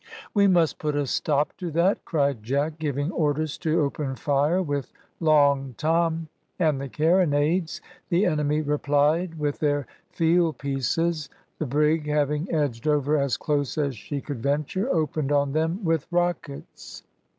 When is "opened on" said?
14.91-15.53